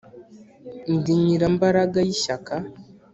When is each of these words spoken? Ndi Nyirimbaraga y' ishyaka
Ndi 0.93 1.11
Nyirimbaraga 1.21 1.99
y' 2.07 2.13
ishyaka 2.15 2.53